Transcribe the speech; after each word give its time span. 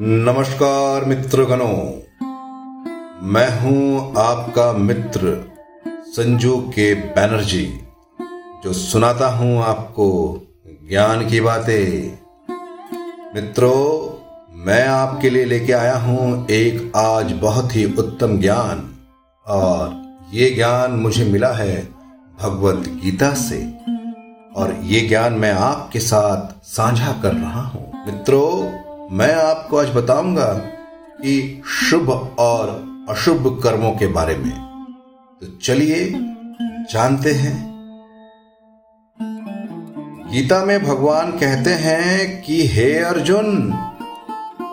नमस्कार 0.00 1.04
मित्रगणों। 1.04 1.76
मैं 3.22 3.48
हूँ 3.60 4.14
आपका 4.18 4.72
मित्र 4.72 5.34
संजू 6.06 6.56
के 6.68 6.94
बैनर्जी 6.94 7.64
जो 8.64 8.72
सुनाता 8.72 9.28
हूँ 9.28 9.62
आपको 9.62 10.06
ज्ञान 10.88 11.26
की 11.28 11.40
बातें। 11.40 12.18
मित्रों, 13.34 14.58
मैं 14.66 14.86
आपके 14.86 15.30
लिए 15.30 15.44
लेके 15.44 15.72
आया 15.72 15.96
हूँ 15.96 16.46
एक 16.50 16.92
आज 16.96 17.32
बहुत 17.32 17.76
ही 17.76 17.84
उत्तम 17.94 18.38
ज्ञान, 18.38 18.88
और 19.46 20.28
ये 20.32 20.50
ज्ञान 20.50 20.92
मुझे 20.92 21.24
मिला 21.24 21.52
है 21.52 21.76
भगवत 22.42 22.88
गीता 23.04 23.32
से, 23.34 23.62
और 24.56 24.76
ये 24.82 25.06
ज्ञान 25.08 25.32
मैं 25.32 25.52
आपके 25.52 26.00
साथ 26.00 26.66
साझा 26.66 27.12
कर 27.22 27.34
रहा 27.34 27.62
हूँ। 27.62 27.92
मित्रों 28.06 28.93
मैं 29.10 29.34
आपको 29.34 29.76
आज 29.76 29.88
बताऊँगा 29.88 30.54
कि 31.20 31.62
शुभ 31.66 32.36
और 32.38 32.68
अशुभ 33.08 33.60
कर्मों 33.62 33.90
के 33.90 34.06
बारे 34.06 34.36
में। 34.36 34.84
तो 35.40 35.46
चलिए 35.62 36.12
जानते 36.92 37.32
हैं। 37.32 37.74
गीता 40.32 40.64
में 40.64 40.84
भगवान 40.84 41.32
कहते 41.32 41.70
हैं 41.70 42.42
कि, 42.42 42.66
हे 42.66 42.98
अर्जुन, 42.98 43.78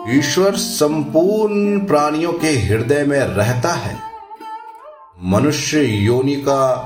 ईश्वर 0.08 0.56
संपूर्ण 0.56 1.86
प्राणियों 1.86 2.32
के 2.32 2.48
हृदय 2.48 3.04
में 3.04 3.20
रहता 3.20 3.72
है। 3.72 3.96
मनुष्य 5.24 5.80
योनि 5.84 6.36
का 6.36 6.76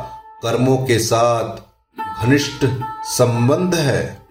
कर्मों 0.42 0.76
के 0.76 0.98
साथ 0.98 1.56
घनिष्ठ 2.24 2.66
संबंध 3.04 3.74
है। 3.74 4.25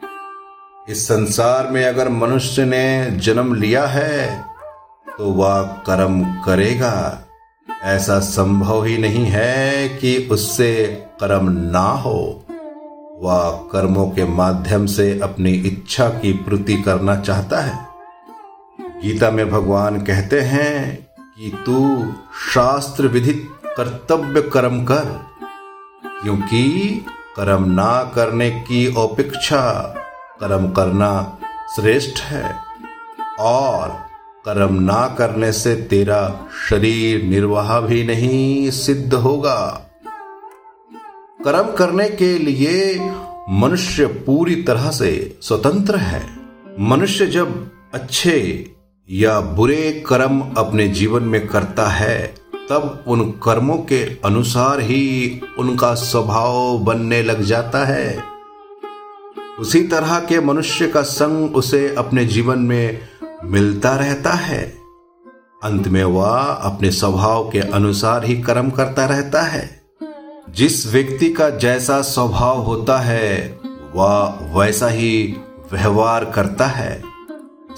इस 0.90 1.08
संसार 1.08 1.68
में 1.68 1.84
अगर 1.86 2.10
मनुष्य 2.10 2.66
ने 2.66 3.12
जन्म 3.18 3.54
लिया 3.54 3.86
है 3.88 4.44
तो 5.18 5.30
वह 5.32 5.62
कर्म 5.88 6.24
करेगा। 6.46 7.22
ऐसा 7.84 8.20
संभव 8.20 8.84
ही 8.84 8.98
नहीं 8.98 9.26
है 9.26 9.90
कि 9.90 10.18
उससे 10.32 10.86
कर्म 11.20 11.50
ना 11.72 11.86
हो। 12.02 12.46
वह 13.22 13.50
कर्मों 13.72 14.10
के 14.10 14.26
माध्यम 14.26 14.86
से 14.86 15.20
अपनी 15.24 15.52
इच्छा 15.52 16.10
की 16.10 16.34
पूर्ति 16.34 16.76
करना 16.82 17.16
चाहता 17.16 17.62
है। 17.62 17.80
गीता 19.04 19.32
में 19.32 19.50
भगवान 19.50 20.02
कहते 20.02 20.42
हैं 20.42 20.96
कि 21.18 21.52
तू 21.66 22.14
शास्त्र 22.54 23.08
विधित 23.08 23.50
कर्तव्य 23.78 24.42
कर्म 24.42 24.84
कर, 24.86 25.06
क्योंकि 26.24 27.06
कर्म 27.36 27.70
ना 27.72 28.04
करने 28.16 28.52
की 28.52 28.88
अपेक्षा 28.88 29.62
कर्म 30.40 30.72
करना 30.72 31.38
श्रेष्ठ 31.76 32.20
है 32.20 32.56
और 33.40 33.90
कर्म 34.46 34.74
ना 34.74 35.16
करने 35.18 35.52
से 35.52 35.76
तेरा 35.76 36.48
शरीर 36.70 37.24
निर्वाह 37.24 37.80
भी 37.80 38.04
नहीं 38.04 38.72
सिद्ध 38.72 39.14
होगा। 39.14 39.88
कर्म 41.46 41.72
करने 41.76 42.10
के 42.10 42.38
लिए 42.38 43.00
मनुष्य 43.50 44.06
पूरी 44.06 44.56
तरह 44.56 44.92
से 44.92 45.40
स्वतंत्र 45.42 45.96
है। 45.96 46.30
मनुष्य 46.80 47.28
जब 47.28 47.72
अच्छे 47.94 48.72
या 49.12 49.40
बुरे 49.40 50.04
कर्म 50.08 50.54
अपने 50.58 50.88
जीवन 50.88 51.24
में 51.24 51.48
करता 51.48 51.88
है, 51.88 52.36
तब 52.70 53.04
उन 53.08 53.32
कर्मों 53.32 53.78
के 53.78 54.04
अनुसार 54.26 54.80
ही 54.80 55.42
उनका 55.60 55.94
स्वभाव 55.94 56.80
बनने 56.80 57.22
लग 57.22 57.42
जाता 57.42 57.86
है। 57.86 58.35
उसी 59.60 59.84
तरह 59.84 60.20
के 60.20 60.40
मनुष्य 60.40 60.88
का 60.88 61.02
संग 61.02 61.56
उसे 61.56 61.96
अपने 61.96 62.26
जीवन 62.26 62.60
में 62.60 63.00
मिलता 63.44 63.96
रहता 63.96 64.30
है। 64.30 64.78
अंत 65.64 65.88
में 65.88 66.04
वह 66.04 66.38
अपने 66.40 66.92
स्वभाव 66.92 67.50
के 67.50 67.60
अनुसार 67.60 68.26
ही 68.26 68.42
कर्म 68.42 68.70
करता 68.70 69.06
रहता 69.06 69.42
है। 69.42 69.82
जिस 70.50 70.94
व्यक्ति 70.94 71.30
का 71.30 71.50
जैसा 71.50 72.02
स्वभाव 72.02 72.58
होता 72.58 72.98
है, 72.98 73.60
वह 73.96 74.40
वैसा 74.54 74.88
ही 74.88 75.36
व्यवहार 75.74 76.26
करता 76.26 76.66
है। 76.66 77.04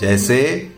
जैसे 0.02 0.72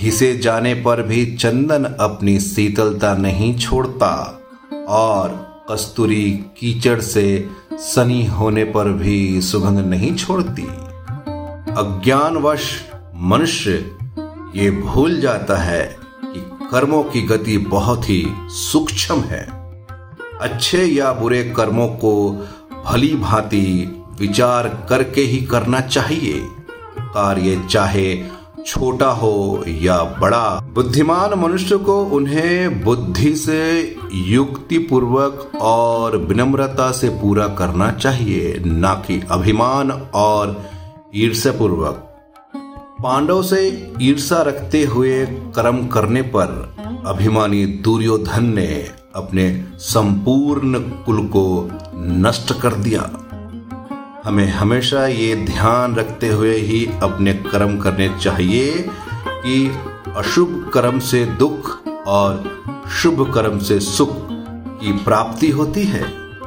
घिसे 0.00 0.38
जाने 0.38 0.74
पर 0.74 1.02
भी 1.02 1.36
चंदन 1.36 1.84
अपनी 1.84 2.40
शीतलता 2.40 3.14
नहीं 3.14 3.58
छोड़ता, 3.58 4.40
और 4.88 5.48
कस्तूरी 5.70 6.30
कीचड़ 6.30 7.00
से 7.00 7.48
सनी 7.78 8.26
होने 8.26 8.64
पर 8.64 8.92
भी 8.92 9.42
सुगंध 9.42 9.78
नहीं 9.78 10.14
छोड़ती। 10.16 10.62
अज्ञानवश 11.72 12.84
मनुष्य 13.14 13.70
ये 14.54 14.70
भूल 14.70 15.20
जाता 15.20 15.56
है 15.56 15.96
कि 16.24 16.68
कर्मों 16.70 17.02
की 17.02 17.22
गति 17.22 17.58
बहुत 17.58 18.08
ही 18.08 18.26
सूक्ष्म 18.38 19.20
है। 19.20 19.46
अच्छे 20.40 20.84
या 20.84 21.12
बुरे 21.12 21.54
कर्मों 21.56 21.88
को 21.88 22.30
भली 22.86 23.14
भांति 23.14 24.02
विचार 24.20 24.86
करके 24.88 25.20
ही 25.20 25.46
करना 25.46 25.80
चाहिए। 25.80 26.42
कार्य 27.00 27.66
चाहे 27.70 28.24
छोटा 28.66 29.10
हो 29.10 29.64
या 29.68 30.02
बड़ा 30.02 30.67
बुद्धिमान 30.78 31.32
मनुष्य 31.34 31.76
को 31.76 31.94
उन्हें 32.04 32.82
बुद्धि 32.84 33.34
से 33.36 33.96
युक्ति 34.14 34.78
पूर्वक 34.78 35.50
और 35.60 36.16
विनम्रता 36.16 36.90
से 36.92 37.08
पूरा 37.08 37.46
करना 37.48 37.90
चाहिए, 37.90 38.62
ना 38.66 38.94
कि 39.06 39.20
अभिमान 39.30 39.90
और 40.14 40.54
ईर्ष्या 41.14 41.52
पूर्वक 41.52 41.94
पांडव 43.02 43.42
से 43.42 43.90
ईर्षा 44.02 44.42
रखते 44.42 44.84
हुए 44.84 45.26
कर्म 45.56 45.86
करने 45.86 46.22
पर 46.22 46.54
अभिमानी 47.06 47.66
दुर्योधन 47.66 48.44
ने 48.44 48.68
अपने 49.14 49.64
संपूर्ण 49.78 50.80
कुल 50.80 51.26
को 51.26 51.70
नष्ट 51.94 52.60
कर 52.60 52.74
दिया। 52.74 53.10
हमें 54.24 54.48
हमेशा 54.52 55.06
ये 55.06 55.36
ध्यान 55.36 55.94
रखते 55.94 56.28
हुए 56.28 56.56
ही 56.56 56.86
अपने 57.02 57.34
कर्म 57.34 57.78
करने 57.78 58.08
चाहिए 58.20 58.72
कि 59.28 59.70
अशुभ 60.18 60.70
कर्म 60.74 60.98
से 60.98 61.24
दुख 61.24 61.78
और 62.06 62.62
शुभ 62.90 63.34
कर्म 63.34 63.58
से 63.58 63.80
सुख 63.80 64.28
की 64.80 64.92
प्राप्ति 64.92 65.50
होती 65.50 65.84
है। 65.84 66.02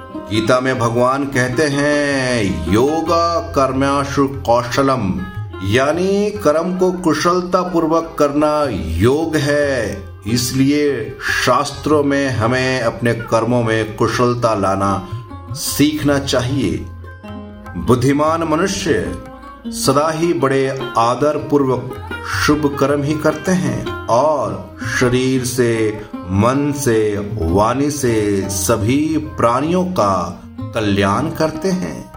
गीता 0.05 0.59
में 0.59 0.79
भगवान 0.79 1.25
कहते 1.25 1.63
हैं, 1.63 2.71
योगा 2.73 3.39
कर्माशु 3.39 4.27
कौशलम, 4.27 5.21
यानी 5.63 6.31
कर्म 6.31 6.77
को 6.77 6.91
कुशलता 6.91 7.61
पूर्वक 7.61 8.15
करना 8.19 8.67
योग 9.01 9.35
है। 9.35 10.03
इसलिए 10.27 11.17
शास्त्रों 11.45 12.03
में 12.03 12.29
हमें 12.29 12.81
अपने 12.81 13.13
कर्मों 13.13 13.63
में 13.63 13.95
कुशलता 13.95 14.53
लाना 14.55 15.09
सीखना 15.51 16.19
चाहिए। 16.19 16.85
बुद्धिमान 17.77 18.43
मनुष्य 18.43 19.17
सदा 19.67 20.11
ही 20.11 20.33
बड़े 20.33 20.93
आदर 20.97 21.37
पूर्वक 21.37 22.09
शुभ 22.45 22.77
कर्म 22.79 23.03
ही 23.03 23.13
करते 23.13 23.51
हैं 23.51 24.07
और 24.07 24.77
शरीर 24.99 25.45
से, 25.45 26.01
मन 26.15 26.73
से, 26.77 27.29
वाणी 27.33 27.91
से 27.91 28.45
सभी 28.49 29.17
प्राणियों 29.17 29.85
का 29.85 30.43
कल्याण 30.59 31.29
करते 31.29 31.69
हैं। 31.69 32.11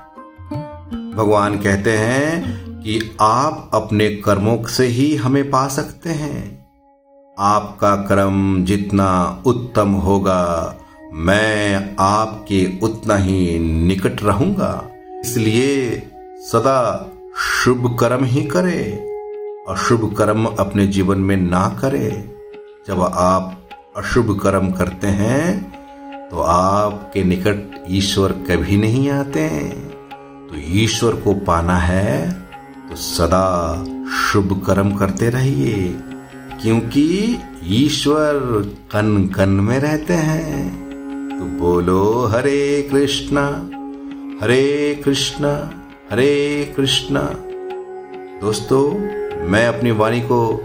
भगवान 1.16 1.59
कहते 1.59 1.91
हैं 1.91 2.54
कि 2.81 3.16
आप 3.21 3.71
अपने 3.75 4.09
कर्मों 4.09 4.65
से 4.65 4.87
ही 4.87 5.16
हमें 5.16 5.50
पा 5.50 5.69
सकते 5.69 6.10
हैं। 6.10 6.69
आपका 7.38 7.97
कर्म 7.97 8.65
जितना 8.65 9.43
उत्तम 9.47 9.88
होगा, 9.88 10.77
मैं 11.15 11.97
आपके 11.99 12.81
उतना 12.83 13.16
ही 13.16 13.59
निकट 13.59 14.22
रहूँगा। 14.22 14.84
इसलिए 15.21 16.03
सदा 16.53 17.10
शुभ 17.34 17.97
कर्म 18.00 18.25
ही 18.25 18.43
करे 18.45 18.83
अशुभ 19.69 20.15
कर्म 20.19 20.45
अपने 20.47 20.86
जीवन 20.86 21.19
में 21.19 21.36
ना 21.36 21.69
करे। 21.81 22.10
जब 22.89 23.01
आप 23.03 23.69
अशुभ 23.97 24.39
कर्म 24.42 24.71
करते 24.72 25.07
हैं 25.07 26.28
तो 26.31 26.41
आपके 26.41 27.25
निकट 27.25 27.84
ईश्वर 27.91 28.33
कभी 28.48 28.77
नहीं 28.77 29.09
आते 29.10 29.48
तो 30.48 30.60
ईश्वर 30.77 31.16
को 31.16 31.34
पाना 31.47 31.77
है 31.78 32.31
तो 32.89 32.97
सदा 32.97 33.84
शुभ 34.22 34.60
कर्म 34.66 34.95
करते 34.97 35.28
रहिए, 35.30 35.89
क्योंकि 36.63 37.37
ईश्वर 37.75 38.39
कन 38.92 39.27
कन 39.27 39.48
में 39.48 39.78
रहते 39.80 40.15
हैं। 40.15 40.69
तो 41.30 41.45
बोलो, 41.59 42.27
हरे 42.27 42.89
कृष्णा 42.92 43.47
हरे 44.42 45.03
कृष्णा। 45.04 45.54
हरे 46.10 46.74
कृष्णा। 46.77 47.21
दोस्तों, 48.41 48.98
मैं 49.47 49.66
अपनी 49.68 49.91
वाणी 49.91 50.21
को 50.21 50.62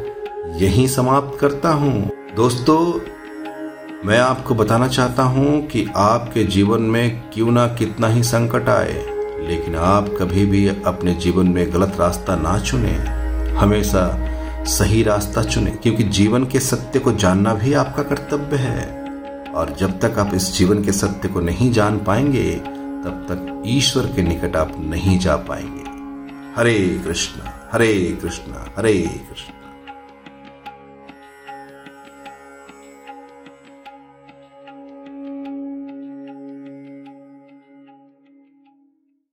यहीं 0.56 0.88
समाप्त 0.88 1.40
करता 1.40 1.70
हूँ। 1.70 2.12
दोस्तों, 2.36 3.00
मैं 4.08 4.20
आपको 4.20 4.56
बताना 4.56 4.88
चाहता 4.88 5.24
हूँ 5.24 5.68
कि 5.68 5.88
आपके 5.96 6.44
जीवन 6.44 6.82
में 6.82 7.30
क्यों 7.34 7.52
ना 7.52 7.68
कितना 7.68 8.08
ही 8.08 8.24
संकट 8.24 8.70
आए, 8.70 9.06
लेकिन 9.48 9.76
आप 9.76 10.10
कभी 10.20 10.46
भी 10.46 10.68
अपने 10.68 11.14
जीवन 11.14 11.48
में 11.48 11.74
गलत 11.74 11.98
रास्ता 12.00 12.36
ना 12.36 12.60
चुने। 12.60 12.94
हमेशा 13.52 14.26
सही 14.64 15.04
रास्ता 15.04 15.44
चुने, 15.44 15.72
क्योंकि 15.72 16.04
जीवन 16.04 16.46
के 16.46 16.60
सत्य 16.60 17.00
को 17.00 17.12
जानना 17.12 17.54
भी 17.54 17.74
आपका 17.74 18.04
कर्तव्य 18.04 18.58
है। 18.58 19.06
और 19.56 19.76
जब 19.80 20.00
तक 20.00 20.20
आप 20.20 20.32
इस 20.34 20.58
जीवन 20.58 20.84
के 20.84 20.92
सत्य 20.92 21.28
को 21.28 21.42
नहीं 21.42 21.72
जान 21.72 21.98
पाएँगे 21.98 22.79
तब 23.04 23.26
तक 23.30 23.64
ईश्वर 23.66 24.06
के 24.06 24.22
निकट 24.22 24.56
आप 24.56 24.72
नहीं 24.80 25.20
जा 25.20 25.36
पाएँगे। 25.36 25.90
हरे 26.56 27.02
कृष्ण 27.06 27.42
हरे 27.74 28.20
कृष्ण 28.22 28.52
हरे 28.78 28.94
कृष्ण। 29.30 29.59